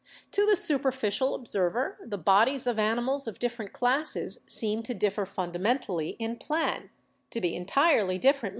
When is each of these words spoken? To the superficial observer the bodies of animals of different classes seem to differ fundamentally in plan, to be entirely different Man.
To 0.31 0.47
the 0.47 0.55
superficial 0.55 1.35
observer 1.35 1.99
the 2.03 2.17
bodies 2.17 2.65
of 2.65 2.79
animals 2.79 3.27
of 3.27 3.37
different 3.37 3.71
classes 3.71 4.39
seem 4.47 4.81
to 4.81 4.95
differ 4.95 5.27
fundamentally 5.27 6.15
in 6.17 6.37
plan, 6.37 6.89
to 7.29 7.39
be 7.39 7.55
entirely 7.55 8.17
different 8.17 8.43
Man. 8.45 8.49